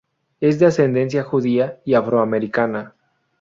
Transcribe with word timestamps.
Es 0.39 0.57
de 0.57 0.65
ascendencia 0.65 1.21
judía 1.23 1.79
y 1.85 1.93
afroamericana. 1.93 2.95